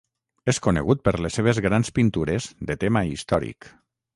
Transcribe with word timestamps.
És 0.53 0.59
conegut 0.67 1.03
per 1.09 1.13
les 1.25 1.37
seves 1.39 1.61
grans 1.65 1.93
pintures 1.99 2.49
de 2.71 2.79
tema 2.85 3.05
històric. 3.13 3.71